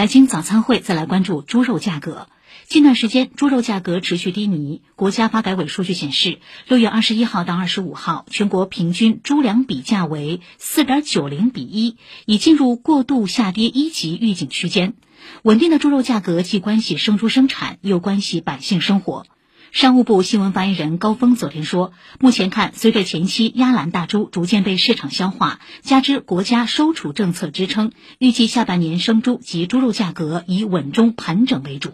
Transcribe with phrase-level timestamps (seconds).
[0.00, 2.26] 财经早餐会再来关注猪肉价格。
[2.66, 4.80] 近段时间，猪肉价格持续低迷。
[4.96, 14.94] 国家发改委数据显示，六月二十一号到二十五号，全国平均猪粮比价为四点九零比一，已进入过度下跌一级预警区间。
[15.42, 19.26] 稳定的猪肉价格既关系生猪生产，又关系百姓生活。
[19.72, 31.92] 商务部新闻发言人高峰昨天说，目前看，随着前期压栏大猪逐渐被市场消化，加之国家收储政策支撑，预计下半年生猪及猪肉价格以稳中盘整为主。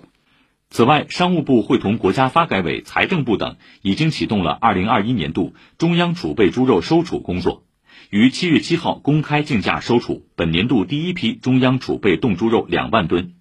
[0.70, 7.64] 此外，商务部会同国家发改委、财政部等，已经启动了二零二一年度中央储备猪肉收储工作，
[8.08, 13.34] 于七月七号公开竞价收储本年度第一批中央储备冻猪肉两万吨。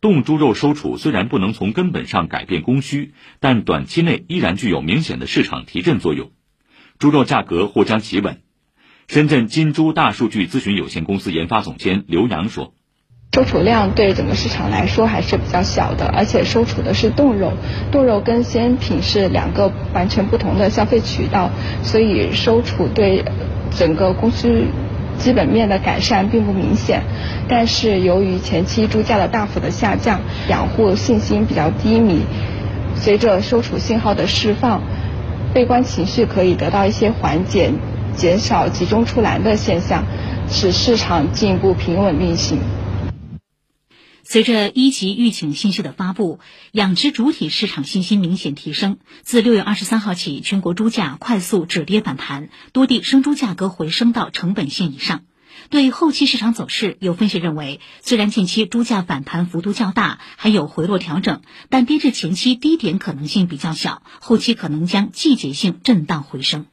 [0.00, 6.30] 冻猪肉收储虽然不能从根本上改变供需，但短期内依然具有明显的市场提振作用，
[6.98, 8.38] 猪肉价格或将企稳。
[9.08, 12.74] 深圳金猪大数据咨询有限公司研发总监刘洋说
[13.34, 17.52] ：“收储量对整个市场来说还是比较小的，而且收储的是冻肉，
[17.90, 21.50] 冻肉跟鲜品是两个完全不同的消费渠道，
[21.82, 23.24] 所以收储对
[23.70, 24.68] 整个供需。”
[25.18, 27.02] 基本面的改善并不明显，
[27.48, 32.20] 但是由于前期猪价的大幅的下降，养护信心比较低迷，
[32.94, 34.82] 随着收储信号的释放，
[35.52, 37.72] 悲观情绪可以得到一些缓解，
[38.14, 40.04] 减少集中出栏的现象，
[40.48, 42.58] 使市场进一步平稳运行。
[44.28, 46.40] 随着一级预警信息的发布，
[46.72, 48.98] 养殖主体市场信心明显提升。
[49.22, 55.22] 自六月二十三号起，全国猪价快速止跌反弹，多地生猪价格回升到成本线以上。
[55.70, 66.66] 对后期市场走势，有分析认为，虽然近期猪价反弹幅度较大，还有回落调整，但跌至前期低点可能性比较小，后期可能将季节性震荡回升。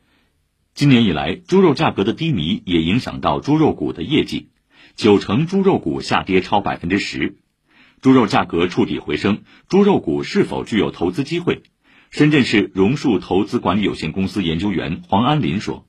[0.73, 4.48] 今年以来，猪肉价格的低迷也影响到猪肉股的业绩，
[4.95, 7.36] 九成猪肉股下跌超百分之十。
[8.02, 9.39] 猪肉价格触底回升，
[9.70, 11.64] 猪肉股是否具有投资机会？
[12.12, 15.86] 深圳市榕树投资管理有限公司研究员黄安林说：“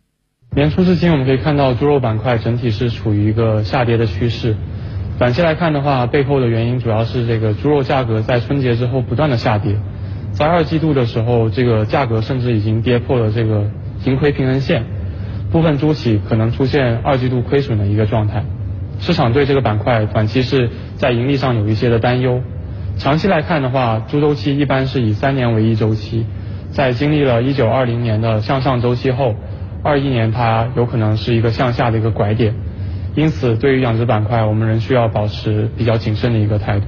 [0.56, 4.56] 年初至今，我们可以看到猪肉板块整体是处于一个下跌的趋势。
[5.18, 9.76] 短期来看的话，背后的原因主要是这个猪肉价格在春节之后不断的下跌，
[10.32, 13.70] 在二季度的时候，这个价格甚至已经跌破了这个
[14.06, 14.86] 盈亏平衡线，
[15.50, 18.44] 部分猪企可能出现二季度亏损的一个状态。”
[19.00, 22.40] 市场对这个板块短期是在盈利上有一些的担忧，
[22.96, 26.26] 长期来看的话，猪周期一般是以三年为一周期，
[26.70, 29.34] 在经历了一九二零年的向上周期后，
[29.82, 32.54] 二一年它有可能是一个向下的一个拐点，
[33.14, 36.86] 因此对于养殖板块，我们仍需要保持比较谨慎的一个态度。